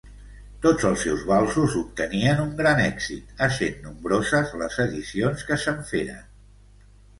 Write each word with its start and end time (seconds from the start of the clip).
Tots 0.61 0.85
els 0.91 1.03
seus 1.07 1.25
valsos 1.31 1.75
obtenien 1.81 2.41
un 2.45 2.49
gran 2.63 2.81
èxit, 2.87 3.37
essent 3.49 3.79
nombroses 3.85 4.57
les 4.65 4.81
edicions 4.89 5.47
que 5.53 5.61
se'n 5.67 5.81
feren. 5.95 6.27